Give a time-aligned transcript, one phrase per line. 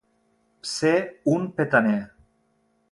[0.69, 0.95] Ser
[1.35, 2.03] un petaner.